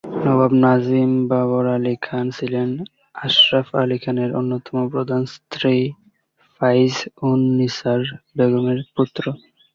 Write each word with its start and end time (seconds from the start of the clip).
নবাব 0.21 0.51
নাজিম 0.63 1.11
বাবর 1.29 1.65
আলী 1.75 1.93
খান 2.01 2.25
ছিলেন 2.37 2.69
আশরাফ 3.17 3.67
আলী 3.75 3.97
খানের 4.03 4.31
অন্যতম 4.35 4.75
প্রধান 4.93 5.21
স্ত্রী 5.33 5.75
ফাইজ-উন-নিসা 6.61 7.93
বেগমের 8.37 8.79
পুত্র। 8.95 9.23